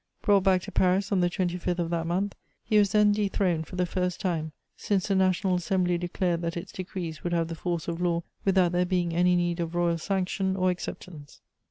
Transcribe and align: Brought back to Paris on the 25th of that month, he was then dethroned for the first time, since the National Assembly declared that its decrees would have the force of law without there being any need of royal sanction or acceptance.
Brought 0.23 0.41
back 0.45 0.63
to 0.63 0.71
Paris 0.71 1.11
on 1.11 1.19
the 1.19 1.29
25th 1.29 1.77
of 1.77 1.91
that 1.91 2.07
month, 2.07 2.33
he 2.63 2.79
was 2.79 2.91
then 2.91 3.11
dethroned 3.11 3.67
for 3.67 3.75
the 3.75 3.85
first 3.85 4.19
time, 4.19 4.51
since 4.75 5.07
the 5.07 5.13
National 5.13 5.53
Assembly 5.53 5.95
declared 5.95 6.41
that 6.41 6.57
its 6.57 6.71
decrees 6.71 7.23
would 7.23 7.33
have 7.33 7.49
the 7.49 7.53
force 7.53 7.87
of 7.87 8.01
law 8.01 8.23
without 8.43 8.71
there 8.71 8.83
being 8.83 9.13
any 9.13 9.35
need 9.35 9.59
of 9.59 9.75
royal 9.75 9.99
sanction 9.99 10.55
or 10.55 10.71
acceptance. 10.71 11.41